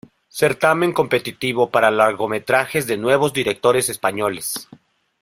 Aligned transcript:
Certamen 0.29 0.93
competitivo 0.93 1.69
para 1.69 1.91
largometrajes 1.91 2.87
de 2.87 2.97
nuevos 2.97 3.33
directores 3.33 3.87
españoles. 3.87 4.67